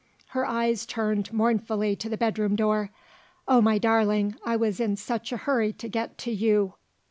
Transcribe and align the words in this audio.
Her 0.29 0.47
eyes 0.47 0.87
turned 0.87 1.31
mournfully 1.31 1.95
to 1.97 2.09
the 2.09 2.17
bedroom 2.17 2.55
door. 2.55 2.89
"Oh, 3.47 3.61
my 3.61 3.77
darling, 3.77 4.35
I 4.43 4.55
was 4.55 4.79
in 4.79 4.95
such 4.95 5.31
a 5.31 5.37
hurry 5.37 5.73
to 5.73 5.87
get 5.87 6.17
to 6.25 6.31
You!" 6.31 6.73